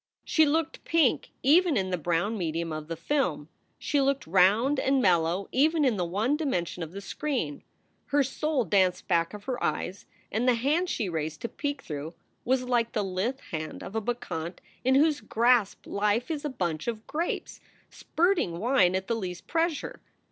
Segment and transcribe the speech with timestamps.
[0.23, 3.49] She looked pink even in the brown medium of the film.
[3.77, 7.61] She looked round and mellow even in the one dimension of the screen.
[8.07, 12.15] Her soul danced back of her eyes, and the hand she raised to peek through
[12.43, 16.49] was like the lithe hand of a Bac chante in whose grasp life is but
[16.49, 17.59] a bunch of grapes,
[17.91, 20.01] spurting wine at the least pressure.